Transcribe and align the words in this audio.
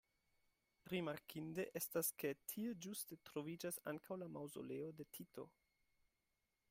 Rimarkinde 0.93 1.65
estas 1.81 2.09
ke 2.23 2.31
tie 2.53 2.73
ĝuste 2.87 3.19
troviĝas 3.31 3.79
ankaŭ 3.93 4.21
la 4.23 4.31
maŭzoleo 4.39 4.89
de 5.03 5.09
Tito. 5.19 5.47